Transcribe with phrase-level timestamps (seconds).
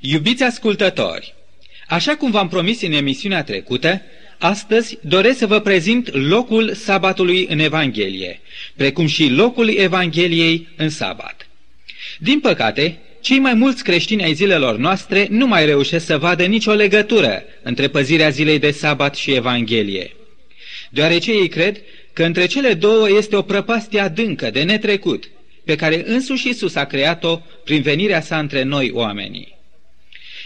[0.00, 1.34] Iubiți ascultători,
[1.88, 4.02] așa cum v-am promis în emisiunea trecută,
[4.38, 8.40] astăzi doresc să vă prezint locul sabatului în Evanghelie,
[8.76, 11.48] precum și locul Evangheliei în sabat.
[12.18, 16.72] Din păcate, cei mai mulți creștini ai zilelor noastre nu mai reușesc să vadă nicio
[16.72, 20.16] legătură între păzirea zilei de sabat și Evanghelie,
[20.90, 21.80] deoarece ei cred
[22.12, 25.30] că între cele două este o prăpastie adâncă de netrecut,
[25.64, 29.57] pe care însuși Isus a creat-o prin venirea sa între noi oamenii.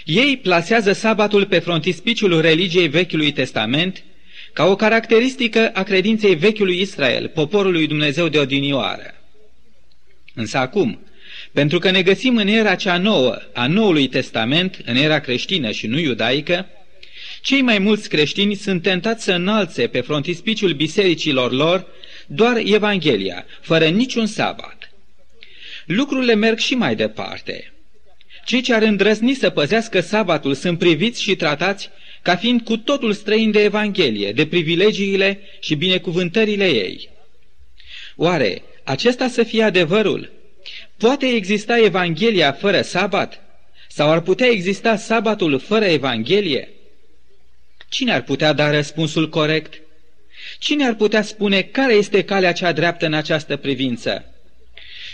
[0.05, 4.05] Ei plasează sabatul pe frontispiciul religiei Vechiului Testament
[4.53, 9.15] ca o caracteristică a credinței Vechiului Israel, poporului Dumnezeu de odinioară.
[10.35, 11.07] Însă acum,
[11.53, 15.87] pentru că ne găsim în era cea nouă a Noului Testament, în era creștină și
[15.87, 16.67] nu iudaică,
[17.41, 21.87] cei mai mulți creștini sunt tentați să înalțe pe frontispiciul bisericilor lor
[22.27, 24.91] doar Evanghelia, fără niciun sabat.
[25.87, 27.72] Lucrurile merg și mai departe.
[28.45, 31.91] Cei ce ar îndrăzni să păzească sabatul sunt priviți și tratați
[32.23, 37.09] ca fiind cu totul străini de Evanghelie, de privilegiile și binecuvântările ei.
[38.17, 40.33] Oare acesta să fie adevărul?
[40.97, 43.41] Poate exista Evanghelia fără sabat?
[43.89, 46.69] Sau ar putea exista sabatul fără Evanghelie?
[47.89, 49.81] Cine ar putea da răspunsul corect?
[50.59, 54.25] Cine ar putea spune care este calea cea dreaptă în această privință?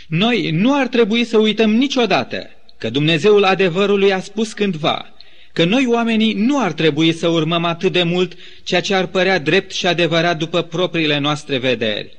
[0.07, 5.12] Noi nu ar trebui să uităm niciodată că Dumnezeul adevărului a spus cândva
[5.53, 9.39] că noi oamenii nu ar trebui să urmăm atât de mult ceea ce ar părea
[9.39, 12.17] drept și adevărat după propriile noastre vederi,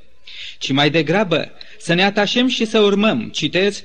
[0.57, 3.83] ci mai degrabă să ne atașăm și să urmăm, citez,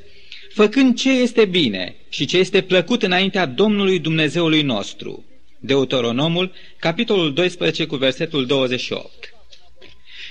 [0.55, 5.25] făcând ce este bine și ce este plăcut înaintea Domnului Dumnezeului nostru.
[5.59, 9.35] Deuteronomul, capitolul 12 cu versetul 28.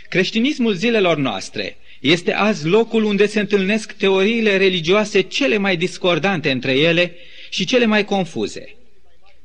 [0.10, 6.72] Creștinismul zilelor noastre este azi locul unde se întâlnesc teoriile religioase cele mai discordante între
[6.72, 7.16] ele
[7.50, 8.76] și cele mai confuze.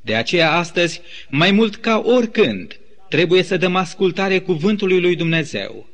[0.00, 2.78] De aceea astăzi, mai mult ca oricând,
[3.09, 5.88] trebuie să dăm ascultare cuvântului lui Dumnezeu.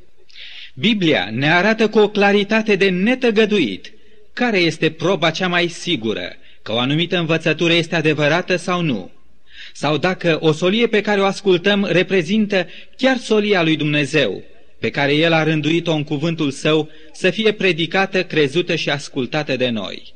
[0.74, 3.92] Biblia ne arată cu o claritate de netăgăduit
[4.32, 9.10] care este proba cea mai sigură că o anumită învățătură este adevărată sau nu,
[9.72, 12.66] sau dacă o solie pe care o ascultăm reprezintă
[12.96, 14.42] chiar solia lui Dumnezeu,
[14.84, 19.68] pe care El a rânduit-o în cuvântul Său să fie predicată, crezută și ascultată de
[19.68, 20.14] noi.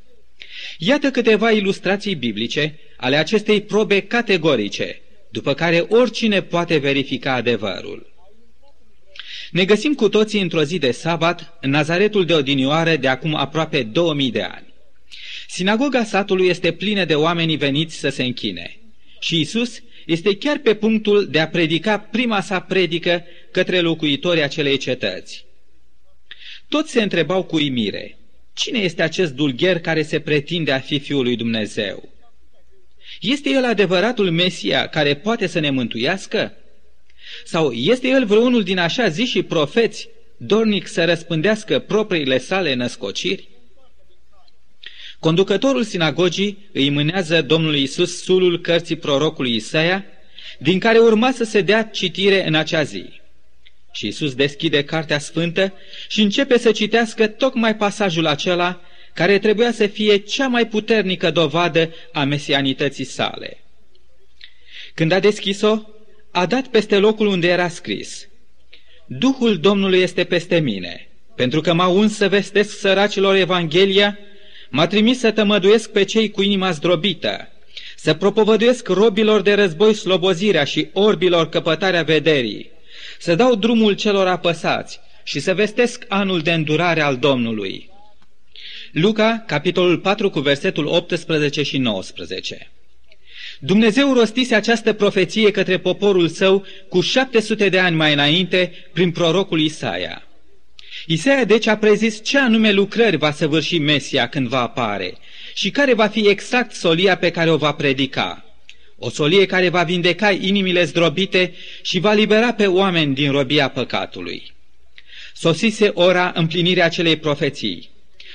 [0.78, 8.12] Iată câteva ilustrații biblice ale acestei probe categorice, după care oricine poate verifica adevărul.
[9.50, 13.82] Ne găsim cu toții într-o zi de sabat în Nazaretul de odinioară de acum aproape
[13.82, 14.74] 2000 de ani.
[15.48, 18.78] Sinagoga satului este plină de oameni veniți să se închine
[19.20, 24.76] și Isus este chiar pe punctul de a predica prima sa predică către locuitorii acelei
[24.76, 25.46] cetăți.
[26.68, 28.18] Toți se întrebau cu imire,
[28.52, 32.08] cine este acest dulgher care se pretinde a fi Fiul lui Dumnezeu?
[33.20, 36.52] Este el adevăratul Mesia care poate să ne mântuiască?
[37.44, 43.48] Sau este el vreunul din așa zi și profeți, dornic să răspândească propriile sale născociri?
[45.18, 50.04] Conducătorul sinagogii îi mânează Domnului Isus sulul cărții prorocului Isaia,
[50.58, 53.17] din care urma să se dea citire în acea zi.
[53.92, 55.74] Și Isus deschide Cartea Sfântă
[56.08, 58.80] și începe să citească tocmai pasajul acela
[59.14, 63.64] care trebuia să fie cea mai puternică dovadă a mesianității sale.
[64.94, 65.78] Când a deschis-o,
[66.30, 68.28] a dat peste locul unde era scris,
[69.06, 74.18] Duhul Domnului este peste mine, pentru că m-a uns să vestesc săracilor Evanghelia
[74.70, 77.48] M-a trimis să tămăduiesc pe cei cu inima zdrobită,
[77.96, 82.70] să propovăduiesc robilor de război slobozirea și orbilor căpătarea vederii,
[83.18, 87.90] să dau drumul celor apăsați și să vestesc anul de îndurare al Domnului.
[88.92, 92.70] Luca, capitolul 4, cu versetul 18 și 19.
[93.60, 99.60] Dumnezeu rostise această profeție către poporul său cu 700 de ani mai înainte prin prorocul
[99.60, 100.22] Isaia.
[101.06, 105.14] Isaia deci a prezis ce anume lucrări va săvârși Mesia când va apare
[105.54, 108.47] și care va fi exact solia pe care o va predica.
[108.98, 114.52] O solie care va vindeca inimile zdrobite și va libera pe oameni din robia păcatului.
[115.34, 117.90] Sosise ora împlinirea acelei profeții.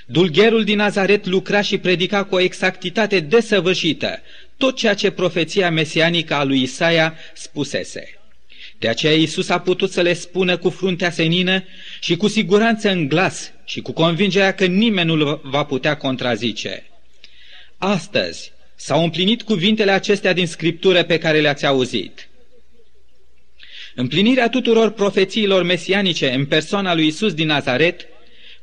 [0.05, 4.21] Dulgherul din Nazaret lucra și predica cu o exactitate desăvârșită
[4.57, 8.17] tot ceea ce profeția mesianică a lui Isaia spusese.
[8.79, 11.63] De aceea Iisus a putut să le spună cu fruntea senină
[11.99, 16.83] și cu siguranță în glas și cu convingerea că nimeni nu va putea contrazice.
[17.77, 22.27] Astăzi s-au împlinit cuvintele acestea din Scriptură pe care le-ați auzit.
[23.95, 28.07] Împlinirea tuturor profețiilor mesianice în persoana lui Isus din Nazaret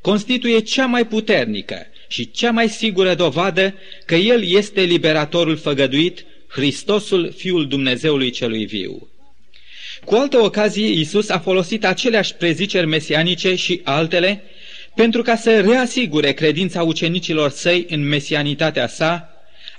[0.01, 3.75] constituie cea mai puternică și cea mai sigură dovadă
[4.07, 9.09] că El este liberatorul făgăduit, Hristosul, Fiul Dumnezeului celui viu.
[10.05, 14.43] Cu altă ocazie, Iisus a folosit aceleași preziceri mesianice și altele
[14.95, 19.29] pentru ca să reasigure credința ucenicilor săi în mesianitatea sa,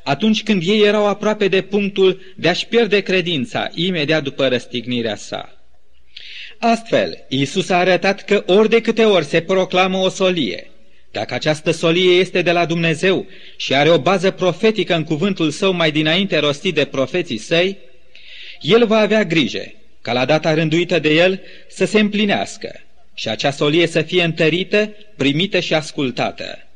[0.03, 5.56] atunci când ei erau aproape de punctul de a-și pierde credința imediat după răstignirea sa.
[6.59, 10.71] Astfel, Iisus a arătat că ori de câte ori se proclamă o solie,
[11.12, 13.25] dacă această solie este de la Dumnezeu
[13.57, 17.77] și are o bază profetică în cuvântul său mai dinainte rostit de profeții săi,
[18.62, 22.80] el va avea grijă ca la data rânduită de el să se împlinească
[23.13, 26.68] și acea solie să fie întărită, primită și ascultată.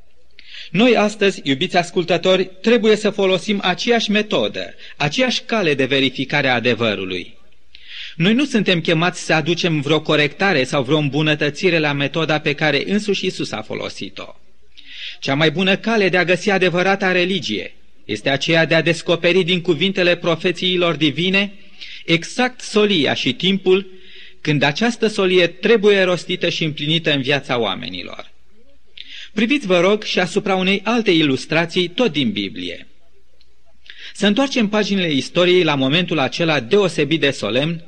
[0.75, 7.37] Noi astăzi, iubiți ascultători, trebuie să folosim aceeași metodă, aceeași cale de verificare a adevărului.
[8.15, 12.83] Noi nu suntem chemați să aducem vreo corectare sau vreo îmbunătățire la metoda pe care
[12.85, 14.35] însuși Isus a folosit-o.
[15.19, 17.75] Cea mai bună cale de a găsi adevărata religie
[18.05, 21.53] este aceea de a descoperi din cuvintele profețiilor divine
[22.05, 23.87] exact solia și timpul
[24.41, 28.33] când această solie trebuie rostită și împlinită în viața oamenilor.
[29.35, 32.87] Priviți, vă rog, și asupra unei alte ilustrații, tot din Biblie.
[34.13, 37.83] Să întoarcem paginile istoriei la momentul acela deosebit de solemn,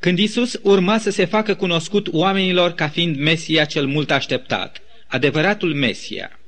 [0.00, 5.74] când Isus urma să se facă cunoscut oamenilor ca fiind Mesia cel mult așteptat, adevăratul
[5.74, 6.38] Mesia.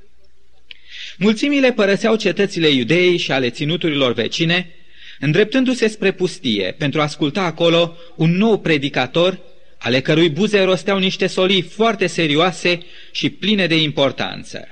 [1.17, 4.75] Mulțimile părăseau cetățile iudeii și ale ținuturilor vecine,
[5.19, 9.39] îndreptându-se spre pustie pentru a asculta acolo un nou predicator,
[9.81, 12.79] ale cărui buze rosteau niște solii foarte serioase
[13.11, 14.67] și pline de importanță.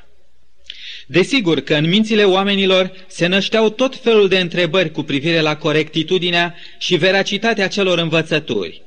[1.08, 6.56] Desigur că în mințile oamenilor se nășteau tot felul de întrebări cu privire la corectitudinea
[6.78, 8.82] și veracitatea celor învățături.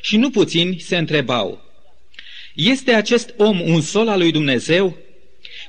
[0.00, 1.62] Și nu puțini se întrebau,
[2.54, 4.96] este acest om un sol al lui Dumnezeu?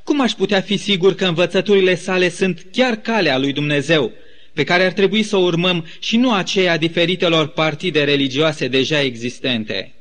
[0.04, 4.12] Cum aș putea fi sigur că învățăturile sale sunt chiar calea lui Dumnezeu,
[4.56, 9.94] pe care ar trebui să o urmăm și nu aceea diferitelor partide religioase deja existente?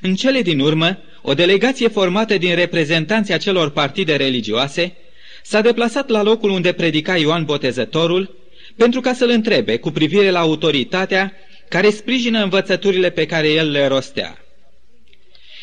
[0.00, 4.96] În cele din urmă, o delegație formată din reprezentanții acelor partide religioase
[5.42, 8.36] s-a deplasat la locul unde predica Ioan Botezătorul
[8.76, 11.32] pentru ca să-l întrebe cu privire la autoritatea
[11.68, 14.38] care sprijină învățăturile pe care el le rostea.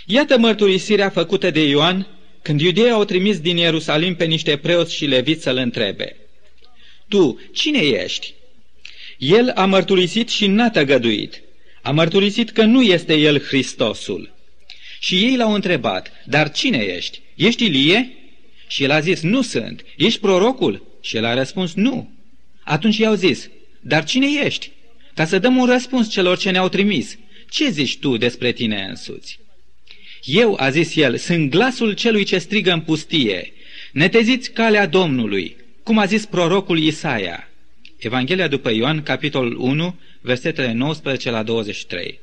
[0.06, 2.08] Iată mărturisirea făcută de Ioan
[2.42, 6.16] când iudeii au trimis din Ierusalim pe niște preoți și leviți să-l întrebe.
[7.12, 8.34] Tu, cine ești?
[9.18, 11.42] El a mărturisit și n-a tăgăduit.
[11.82, 14.34] A mărturisit că nu este el Hristosul.
[15.00, 17.20] Și ei l-au întrebat, dar cine ești?
[17.36, 18.14] Ești Ilie?
[18.68, 19.86] Și el a zis, nu sunt.
[19.98, 20.98] Ești prorocul?
[21.02, 22.12] Și el a răspuns, nu.
[22.64, 23.50] Atunci i-au zis,
[23.80, 24.72] dar cine ești?
[25.14, 27.18] Ca să dăm un răspuns celor ce ne-au trimis.
[27.50, 29.40] Ce zici tu despre tine însuți?
[30.24, 33.54] Eu, a zis el, sunt glasul celui ce strigă în pustie.
[33.92, 37.48] Neteziți calea Domnului, cum a zis prorocul Isaia.
[37.98, 42.20] Evanghelia după Ioan, capitolul 1, versetele 19 la 23.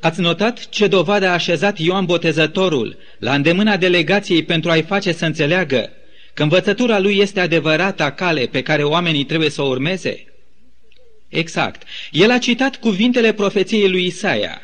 [0.00, 5.24] Ați notat ce dovadă a așezat Ioan Botezătorul la îndemâna delegației pentru a-i face să
[5.24, 5.90] înțeleagă
[6.34, 10.24] că învățătura lui este adevărata cale pe care oamenii trebuie să o urmeze?
[11.28, 11.82] Exact.
[12.10, 14.60] El a citat cuvintele profeției lui Isaia.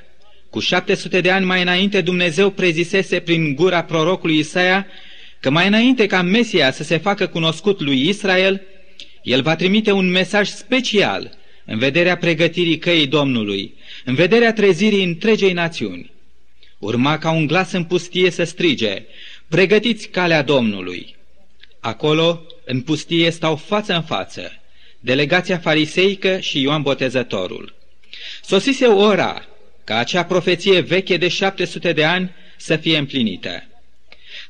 [0.50, 4.86] Cu 700 de ani mai înainte Dumnezeu prezisese prin gura prorocului Isaia
[5.48, 8.62] că mai înainte ca Mesia să se facă cunoscut lui Israel,
[9.22, 13.74] el va trimite un mesaj special în vederea pregătirii căii Domnului,
[14.04, 16.10] în vederea trezirii întregei națiuni.
[16.78, 19.02] Urma ca un glas în pustie să strige,
[19.48, 21.16] pregătiți calea Domnului.
[21.80, 24.52] Acolo, în pustie, stau față în față,
[25.00, 27.74] delegația fariseică și Ioan Botezătorul.
[28.42, 29.46] Sosise ora
[29.84, 33.67] ca acea profeție veche de 700 de ani să fie împlinită.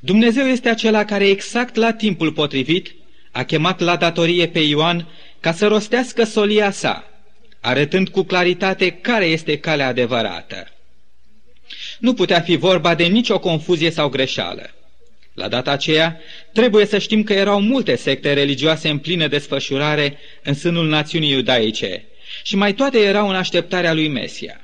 [0.00, 2.94] Dumnezeu este acela care exact la timpul potrivit
[3.30, 5.08] a chemat la datorie pe Ioan
[5.40, 7.10] ca să rostească solia sa,
[7.60, 10.72] arătând cu claritate care este calea adevărată.
[11.98, 14.70] Nu putea fi vorba de nicio confuzie sau greșeală.
[15.34, 16.20] La data aceea,
[16.52, 22.04] trebuie să știm că erau multe secte religioase în plină desfășurare în sânul națiunii iudaice
[22.42, 24.60] și mai toate erau în așteptarea lui Mesia.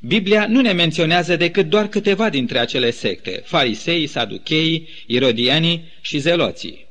[0.00, 6.86] Biblia nu ne menționează decât doar câteva dintre acele secte, farisei, saducheii, irodianii și zeloții.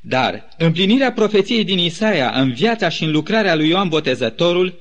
[0.00, 4.74] Dar împlinirea profeției din Isaia în viața și în lucrarea lui Ioan Botezătorul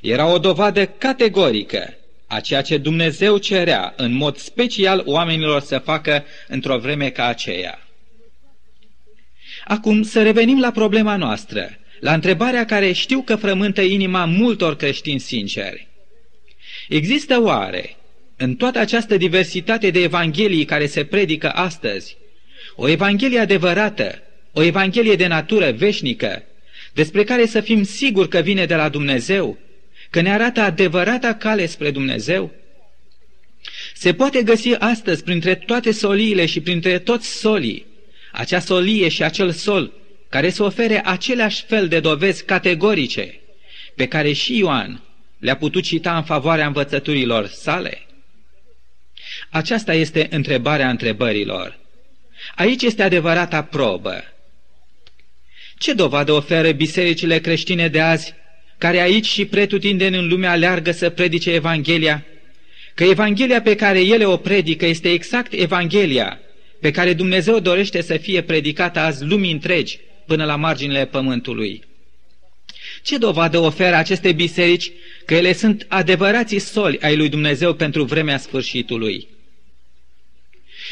[0.00, 1.94] era o dovadă categorică
[2.26, 7.86] a ceea ce Dumnezeu cerea în mod special oamenilor să facă într-o vreme ca aceea.
[9.64, 15.18] Acum să revenim la problema noastră, la întrebarea care știu că frământă inima multor creștini
[15.18, 15.91] sinceri.
[16.92, 17.96] Există oare,
[18.36, 22.16] în toată această diversitate de evanghelii care se predică astăzi,
[22.74, 24.22] O Evanghelie adevărată,
[24.52, 26.42] o Evanghelie de natură veșnică,
[26.92, 29.58] despre care să fim siguri că vine de la Dumnezeu,
[30.10, 32.50] că ne arată adevărata cale spre Dumnezeu?
[33.94, 37.86] Se poate găsi astăzi printre toate soliile și printre toți solii,
[38.32, 39.92] acea solie și acel sol
[40.28, 43.40] care să ofere aceleași fel de dovezi categorice
[43.94, 45.02] pe care și Ioan
[45.42, 48.06] le-a putut cita în favoarea învățăturilor sale?
[49.50, 51.78] Aceasta este întrebarea întrebărilor.
[52.54, 54.24] Aici este adevărata probă.
[55.78, 58.34] Ce dovadă oferă bisericile creștine de azi,
[58.78, 62.26] care aici și pretutindeni în lumea aleargă să predice Evanghelia?
[62.94, 66.40] Că Evanghelia pe care ele o predică este exact Evanghelia
[66.80, 71.82] pe care Dumnezeu dorește să fie predicată azi lumii întregi până la marginile pământului.
[73.02, 74.92] Ce dovadă oferă aceste biserici
[75.24, 79.28] că ele sunt adevărații soli ai lui Dumnezeu pentru vremea sfârșitului?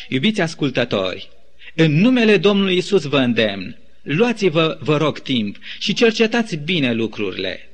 [0.08, 1.28] Iubiți ascultători,
[1.74, 7.70] în numele Domnului Isus vă îndemn, luați-vă, vă rog, timp și cercetați bine lucrurile.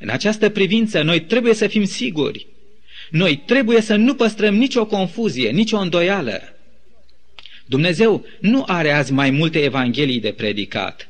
[0.00, 2.46] În această privință, noi trebuie să fim siguri.
[3.10, 6.56] Noi trebuie să nu păstrăm nicio confuzie, nicio îndoială.
[7.66, 11.08] Dumnezeu nu are azi mai multe evanghelii de predicat.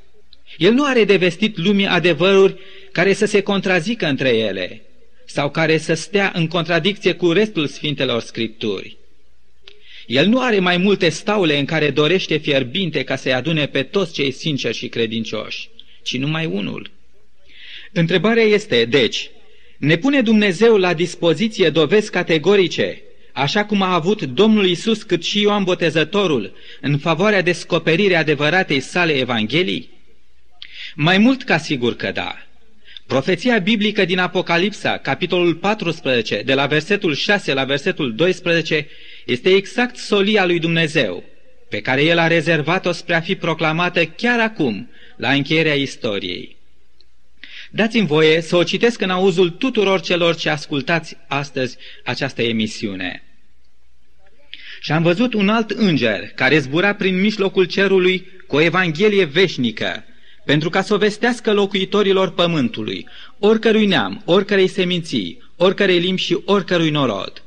[0.57, 2.57] El nu are de vestit lumii adevăruri
[2.93, 4.83] care să se contrazică între ele
[5.27, 8.97] sau care să stea în contradicție cu restul Sfintelor Scripturi.
[10.07, 14.13] El nu are mai multe staule în care dorește fierbinte ca să-i adune pe toți
[14.13, 15.69] cei sinceri și credincioși,
[16.03, 16.91] ci numai unul.
[17.93, 19.31] Întrebarea este, deci,
[19.79, 25.41] ne pune Dumnezeu la dispoziție dovezi categorice, așa cum a avut Domnul Isus cât și
[25.41, 29.96] Ioan Botezătorul, în favoarea descoperirii adevăratei sale Evangheliei?
[30.99, 32.37] Mai mult ca sigur că da.
[33.07, 38.89] Profeția biblică din Apocalipsa, capitolul 14, de la versetul 6 la versetul 12,
[39.27, 41.25] este exact solia lui Dumnezeu,
[41.69, 46.57] pe care El a rezervat-o spre a fi proclamată chiar acum, la încheierea istoriei.
[47.71, 53.23] Dați-mi voie să o citesc în auzul tuturor celor ce ascultați astăzi această emisiune.
[54.81, 60.05] Și am văzut un alt înger care zbura prin mijlocul cerului cu o evanghelie veșnică,
[60.47, 66.91] pentru ca să o vestească locuitorilor pământului, oricărui neam, oricărei seminții, oricărei limbi și oricărui
[66.91, 67.43] norod.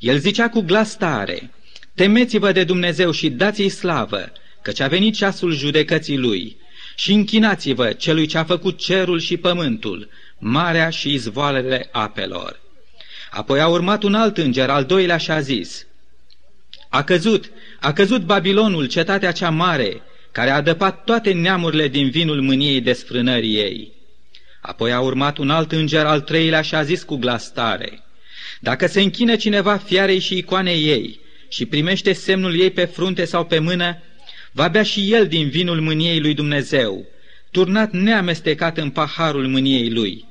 [0.00, 1.50] El zicea cu glas tare,
[1.94, 6.56] Temeți-vă de Dumnezeu și dați-i slavă, căci a venit ceasul judecății Lui,
[6.96, 12.60] și închinați-vă celui ce a făcut cerul și pământul, marea și izvoalele apelor.
[13.30, 15.86] Apoi a urmat un alt înger, al doilea, și a zis,
[16.88, 17.50] A căzut,
[17.80, 20.02] a căzut Babilonul, cetatea cea mare,
[20.38, 23.92] care a adăpat toate neamurile din vinul mâniei desfrânării ei.
[24.60, 28.02] Apoi a urmat un alt înger, al treilea, și a zis cu glas tare,
[28.60, 33.44] Dacă se închine cineva fiarei și icoanei ei și primește semnul ei pe frunte sau
[33.44, 34.02] pe mână,
[34.52, 37.06] va bea și el din vinul mâniei lui Dumnezeu,
[37.50, 40.24] turnat neamestecat în paharul mâniei lui,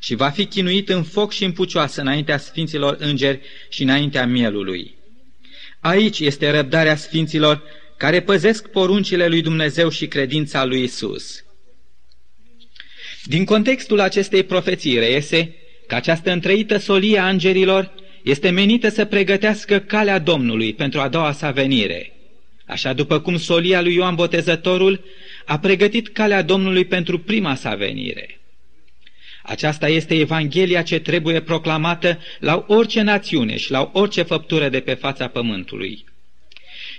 [0.00, 4.94] și va fi chinuit în foc și în pucioasă înaintea sfinților îngeri și înaintea mielului.
[5.80, 7.62] Aici este răbdarea sfinților
[8.02, 11.44] care păzesc poruncile lui Dumnezeu și credința lui Isus.
[13.24, 15.54] Din contextul acestei profeții reiese
[15.86, 17.92] că această întreită solie a îngerilor
[18.22, 22.12] este menită să pregătească calea Domnului pentru a doua sa venire.
[22.66, 25.04] Așa după cum solia lui Ioan Botezătorul
[25.46, 28.40] a pregătit calea Domnului pentru prima sa venire.
[29.42, 34.94] Aceasta este Evanghelia ce trebuie proclamată la orice națiune și la orice făptură de pe
[34.94, 36.10] fața pământului.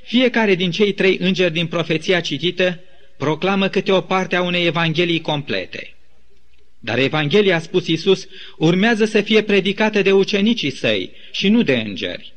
[0.03, 2.79] Fiecare din cei trei îngeri din profeția citită
[3.17, 5.93] proclamă câte o parte a unei evanghelii complete.
[6.79, 11.75] Dar Evanghelia, a spus Iisus, urmează să fie predicată de ucenicii săi și nu de
[11.75, 12.33] îngeri.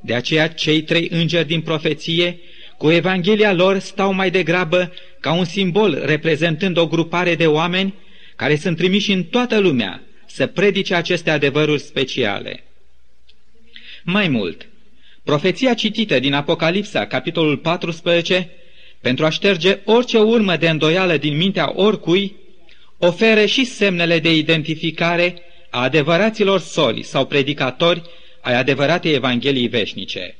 [0.00, 2.38] De aceea cei trei îngeri din profeție,
[2.78, 7.94] cu Evanghelia lor, stau mai degrabă ca un simbol reprezentând o grupare de oameni
[8.36, 12.64] care sunt trimiși în toată lumea să predice aceste adevăruri speciale.
[14.02, 14.68] Mai mult,
[15.24, 18.50] Profeția citită din Apocalipsa, capitolul 14,
[19.00, 22.36] pentru a șterge orice urmă de îndoială din mintea oricui,
[22.98, 28.02] oferă și semnele de identificare a adevăraților soli sau predicatori
[28.40, 30.36] ai adevăratei Evangheliei veșnice.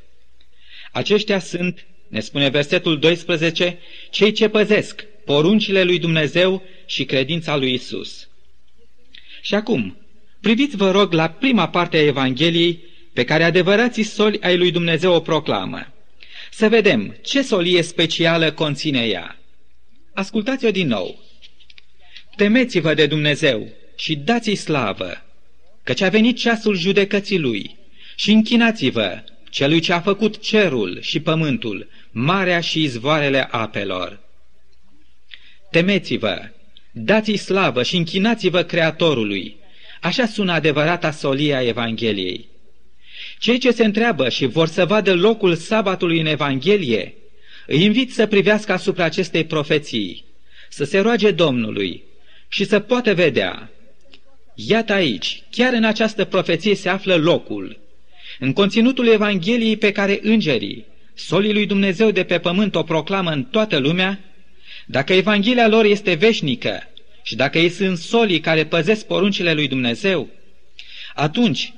[0.92, 3.78] Aceștia sunt, ne spune versetul 12,
[4.10, 8.28] cei ce păzesc poruncile lui Dumnezeu și credința lui Isus.
[9.40, 9.96] Și acum,
[10.40, 15.12] priviți vă rog la prima parte a Evangheliei pe care adevărații soli ai lui Dumnezeu
[15.12, 15.92] o proclamă.
[16.50, 19.38] Să vedem ce solie specială conține ea.
[20.14, 21.20] Ascultați-o din nou.
[22.36, 25.24] Temeți-vă de Dumnezeu și dați-i slavă,
[25.82, 27.76] căci a venit ceasul judecății lui
[28.16, 34.20] și închinați-vă celui ce a făcut cerul și pământul, marea și izvoarele apelor.
[35.70, 36.50] Temeți-vă,
[36.92, 39.56] dați-i slavă și închinați-vă Creatorului.
[40.00, 42.51] Așa sună adevărata solia Evangheliei.
[43.42, 47.14] Cei ce se întreabă și vor să vadă locul sabatului în Evanghelie,
[47.66, 50.24] îi invit să privească asupra acestei profeții,
[50.68, 52.02] să se roage Domnului
[52.48, 53.70] și să poată vedea.
[54.54, 57.78] Iată aici, chiar în această profeție se află locul,
[58.38, 60.84] în conținutul Evangheliei pe care îngerii,
[61.14, 64.20] solii lui Dumnezeu de pe pământ o proclamă în toată lumea,
[64.86, 66.88] dacă Evanghelia lor este veșnică
[67.22, 70.28] și dacă ei sunt solii care păzesc poruncile lui Dumnezeu,
[71.14, 71.72] atunci,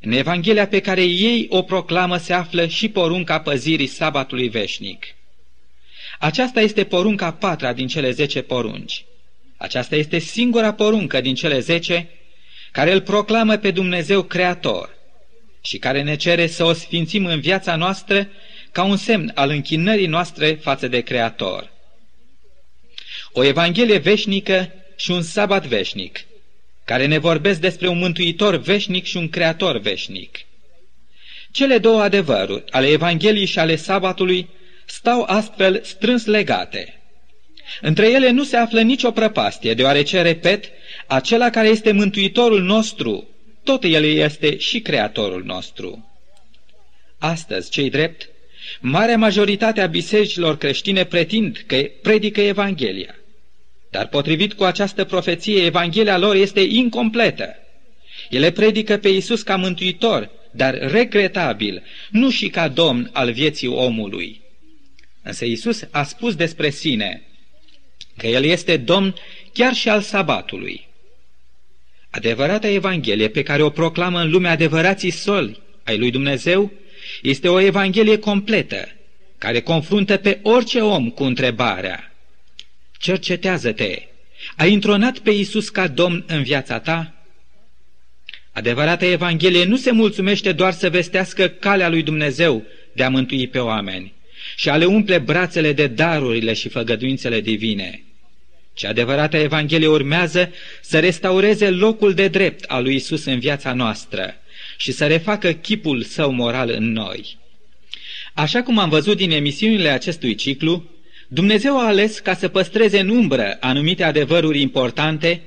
[0.00, 5.06] în Evanghelia pe care ei o proclamă se află și porunca păzirii sabatului veșnic.
[6.18, 9.04] Aceasta este porunca patra din cele zece porunci.
[9.56, 12.08] Aceasta este singura poruncă din cele zece
[12.72, 14.98] care îl proclamă pe Dumnezeu Creator
[15.62, 18.28] și care ne cere să o sfințim în viața noastră
[18.72, 21.72] ca un semn al închinării noastre față de Creator.
[23.32, 26.26] O Evanghelie veșnică și un sabat veșnic,
[26.90, 30.38] care ne vorbesc despre un mântuitor veșnic și un creator veșnic.
[31.50, 34.48] Cele două adevăruri, ale Evangheliei și ale sabatului,
[34.86, 37.00] stau astfel strâns legate.
[37.80, 40.64] Între ele nu se află nicio prăpastie, deoarece, repet,
[41.06, 43.28] acela care este mântuitorul nostru,
[43.64, 46.10] tot el este și creatorul nostru.
[47.18, 48.28] Astăzi, cei drept,
[48.80, 53.14] marea majoritate a bisericilor creștine pretind că predică Evanghelia.
[53.90, 57.56] Dar potrivit cu această profeție, Evanghelia lor este incompletă.
[58.30, 64.40] Ele predică pe Iisus ca mântuitor, dar regretabil, nu și ca domn al vieții omului.
[65.22, 67.22] Însă Iisus a spus despre sine
[68.16, 69.14] că El este domn
[69.52, 70.88] chiar și al sabatului.
[72.10, 76.72] Adevărata Evanghelie pe care o proclamă în lumea adevărații soli ai lui Dumnezeu
[77.22, 78.88] este o Evanghelie completă,
[79.38, 82.09] care confruntă pe orice om cu întrebarea
[83.00, 84.02] Cercetează-te!
[84.56, 87.14] Ai intronat pe Iisus ca Domn în viața ta?
[88.52, 93.58] Adevărata Evanghelie nu se mulțumește doar să vestească calea lui Dumnezeu de a mântui pe
[93.58, 94.12] oameni
[94.56, 98.02] și a le umple brațele de darurile și făgăduințele divine,
[98.74, 104.34] ci adevărata Evanghelie urmează să restaureze locul de drept al lui Isus în viața noastră
[104.76, 107.38] și să refacă chipul său moral în noi.
[108.34, 110.99] Așa cum am văzut din emisiunile acestui ciclu,
[111.32, 115.42] Dumnezeu a ales ca să păstreze în umbră anumite adevăruri importante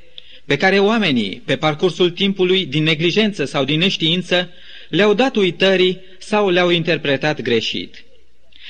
[0.45, 4.49] pe care oamenii, pe parcursul timpului, din neglijență sau din neștiință,
[4.89, 8.03] le-au dat uitării sau le-au interpretat greșit.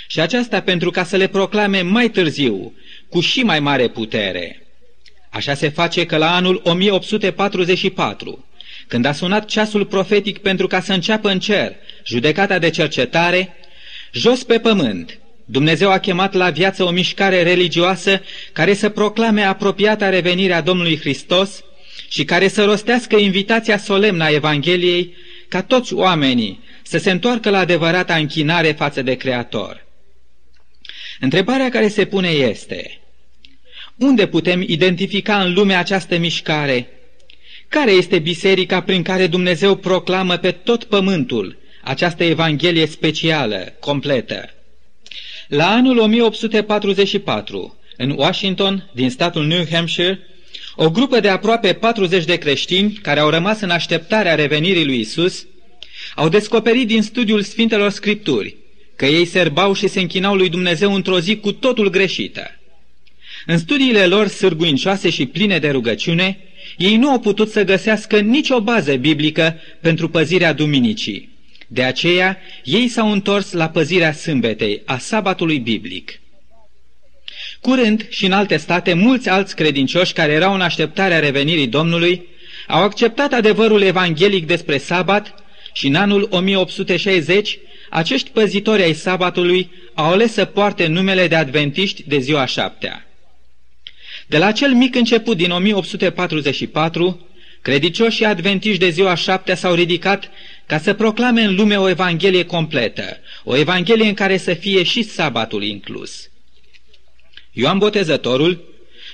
[0.07, 2.73] Și aceasta pentru ca să le proclame mai târziu,
[3.09, 4.65] cu și mai mare putere.
[5.29, 8.45] Așa se face că la anul 1844,
[8.87, 13.55] când a sunat ceasul profetic pentru ca să înceapă în cer judecata de cercetare,
[14.11, 18.21] jos pe pământ, Dumnezeu a chemat la viață o mișcare religioasă
[18.53, 21.63] care să proclame apropiata revenirea Domnului Hristos
[22.09, 25.13] și care să rostească invitația solemnă a Evangheliei
[25.47, 29.85] ca toți oamenii să se întoarcă la adevărata închinare față de Creator.
[31.19, 32.99] Întrebarea care se pune este,
[33.95, 36.87] unde putem identifica în lume această mișcare?
[37.67, 44.52] Care este biserica prin care Dumnezeu proclamă pe tot pământul această Evanghelie specială, completă?
[45.47, 50.19] La anul 1844, în Washington, din statul New Hampshire,
[50.75, 55.45] o grupă de aproape 40 de creștini care au rămas în așteptarea revenirii lui Isus
[56.15, 58.55] au descoperit din studiul Sfintelor Scripturi
[58.95, 62.59] că ei serbau și se închinau lui Dumnezeu într-o zi cu totul greșită.
[63.45, 66.37] În studiile lor sârguincioase și pline de rugăciune,
[66.77, 71.29] ei nu au putut să găsească nicio bază biblică pentru păzirea duminicii.
[71.73, 76.19] De aceea, ei s-au întors la păzirea sâmbetei, a sabatului biblic.
[77.61, 82.27] Curând și în alte state, mulți alți credincioși care erau în așteptarea revenirii Domnului
[82.67, 85.35] au acceptat adevărul evanghelic despre sabat
[85.73, 87.57] și în anul 1860
[87.89, 93.07] acești păzitori ai sabatului au ales să poarte numele de adventiști de ziua șaptea.
[94.27, 97.27] De la cel mic început din 1844,
[97.63, 100.29] Credicioșii adventiști de ziua șaptea s-au ridicat
[100.65, 105.03] ca să proclame în lume o evanghelie completă, o evanghelie în care să fie și
[105.03, 106.29] sabatul inclus.
[107.51, 108.63] Ioan Botezătorul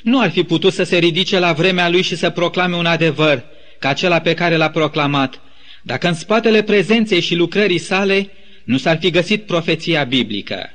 [0.04, 3.44] nu ar fi putut să se ridice la vremea lui și să proclame un adevăr
[3.80, 5.42] ca acela pe care l-a proclamat,
[5.82, 8.30] dacă în spatele prezenței și lucrării sale
[8.64, 10.74] nu s-ar fi găsit profeția biblică.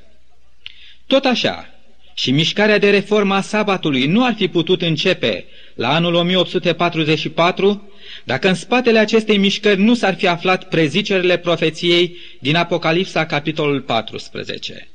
[1.07, 1.74] Tot așa,
[2.15, 7.89] și mișcarea de reformă a sabatului nu ar fi putut începe la anul 1844
[8.25, 14.89] dacă în spatele acestei mișcări nu s-ar fi aflat prezicerile profeției din Apocalipsa, capitolul 14.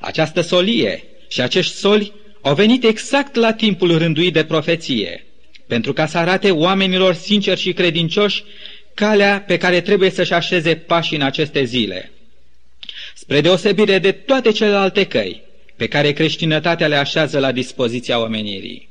[0.00, 5.24] Această solie și acești soli au venit exact la timpul rânduit de profeție,
[5.66, 8.44] pentru ca să arate oamenilor sinceri și credincioși
[8.94, 12.10] calea pe care trebuie să-și așeze pașii în aceste zile.
[13.14, 15.43] Spre deosebire de toate celelalte căi
[15.76, 18.88] pe care creștinătatea le așează la dispoziția omenirii.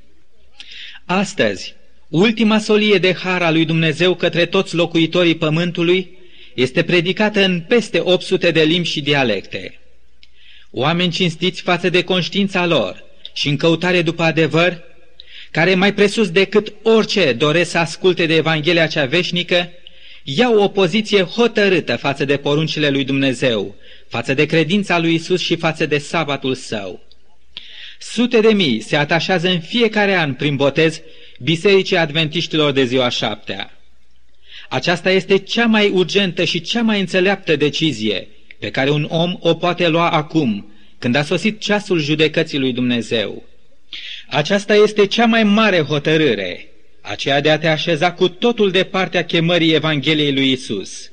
[1.05, 1.75] Astăzi,
[2.09, 6.17] ultima solie de har a lui Dumnezeu către toți locuitorii pământului
[6.53, 9.79] este predicată în peste 800 de limbi și dialecte.
[10.71, 14.83] Oameni cinstiți față de conștiința lor și în căutare după adevăr,
[15.51, 19.69] care mai presus decât orice doresc să asculte de Evanghelia cea veșnică,
[20.23, 23.75] iau o poziție hotărâtă față de poruncile lui Dumnezeu,
[24.13, 27.01] față de credința lui Isus și față de sabatul său.
[27.99, 31.01] Sute de mii se atașează în fiecare an prin botez
[31.39, 33.77] Bisericii Adventiștilor de ziua șaptea.
[34.69, 38.27] Aceasta este cea mai urgentă și cea mai înțeleaptă decizie
[38.59, 43.43] pe care un om o poate lua acum, când a sosit ceasul judecății lui Dumnezeu.
[44.27, 46.67] Aceasta este cea mai mare hotărâre,
[47.01, 51.12] aceea de a te așeza cu totul de partea chemării Evangheliei lui Isus.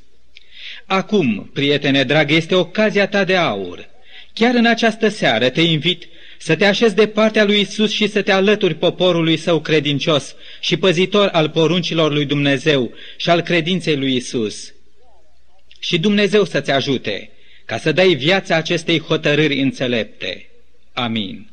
[0.91, 3.89] Acum, prietene drag, este ocazia ta de aur.
[4.33, 8.23] Chiar în această seară te invit să te așezi de partea lui Isus și să
[8.23, 14.17] te alături poporului său credincios și păzitor al poruncilor lui Dumnezeu și al credinței lui
[14.17, 14.73] Isus.
[15.81, 17.31] Și Dumnezeu să-ți ajute
[17.65, 20.47] ca să dai viața acestei hotărâri înțelepte.
[20.93, 21.51] Amin.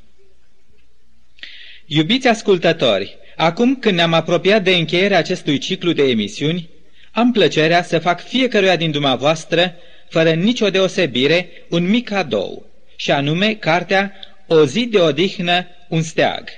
[1.86, 6.70] Iubiți ascultători, acum când ne-am apropiat de încheierea acestui ciclu de emisiuni,
[7.18, 9.76] am plăcerea să fac fiecăruia din dumneavoastră,
[10.10, 14.14] fără nicio deosebire, un mic cadou, și anume cartea
[14.48, 16.50] O zi de odihnă, un steag.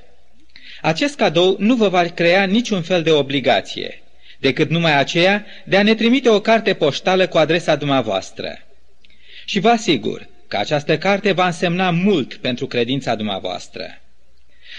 [0.82, 4.02] Acest cadou nu vă va crea niciun fel de obligație,
[4.40, 8.58] decât numai aceea de a ne trimite o carte poștală cu adresa dumneavoastră.
[9.46, 14.02] Și vă asigur că această carte va însemna mult pentru credința dumneavoastră.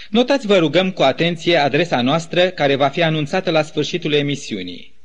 [0.09, 4.99] Notați, vă rugăm cu atenție adresa noastră care va fi anunțată la sfârșitul emisiunii.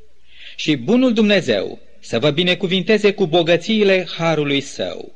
[0.57, 5.16] Și bunul Dumnezeu să vă binecuvinteze cu bogățiile harului său.